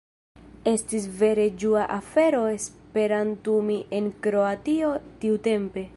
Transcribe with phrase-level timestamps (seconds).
[0.69, 5.89] Estis vere ĝua afero esperantumi en Kroatio tiutempe.